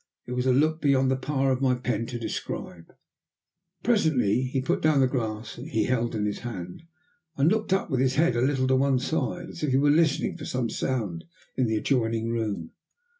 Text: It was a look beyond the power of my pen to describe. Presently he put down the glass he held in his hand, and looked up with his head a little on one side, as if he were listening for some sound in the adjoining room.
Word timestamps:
It 0.25 0.31
was 0.31 0.47
a 0.47 0.51
look 0.51 0.81
beyond 0.81 1.11
the 1.11 1.15
power 1.15 1.51
of 1.51 1.61
my 1.61 1.75
pen 1.75 2.07
to 2.07 2.17
describe. 2.17 2.91
Presently 3.83 4.41
he 4.45 4.59
put 4.59 4.81
down 4.81 4.99
the 4.99 5.05
glass 5.05 5.57
he 5.57 5.83
held 5.83 6.15
in 6.15 6.25
his 6.25 6.39
hand, 6.39 6.81
and 7.37 7.51
looked 7.51 7.71
up 7.71 7.91
with 7.91 7.99
his 7.99 8.15
head 8.15 8.35
a 8.35 8.41
little 8.41 8.73
on 8.73 8.79
one 8.79 8.97
side, 8.97 9.49
as 9.49 9.61
if 9.61 9.69
he 9.69 9.77
were 9.77 9.91
listening 9.91 10.37
for 10.37 10.45
some 10.45 10.71
sound 10.71 11.25
in 11.55 11.67
the 11.67 11.75
adjoining 11.77 12.31
room. 12.31 12.71